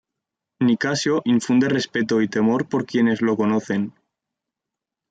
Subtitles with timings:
[0.65, 3.93] Nicasio infunde respeto y temor por quienes lo conocen.